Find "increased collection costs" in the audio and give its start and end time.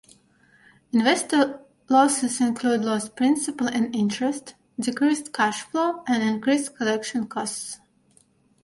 6.23-7.79